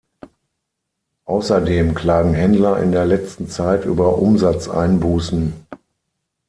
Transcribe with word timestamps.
Außerdem 1.25 1.93
klagen 1.93 2.33
Händler 2.33 2.79
in 2.81 2.91
der 2.91 3.05
letzten 3.05 3.47
Zeit 3.49 3.85
über 3.85 4.17
Umsatzeinbußen. 4.17 5.53